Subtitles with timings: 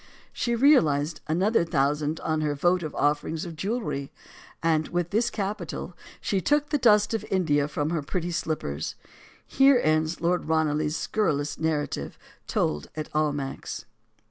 [0.33, 4.11] She realized another thousand on her votive offerings of jewelry;
[4.63, 8.95] and, with this capital, she took the dust of India from her pretty slippers.
[8.95, 12.17] 8 STORIES OF THE SUPER WOMEN Here ends Lord Ranelagh's scurrilous narrative,
[12.47, 13.85] told at Almack's.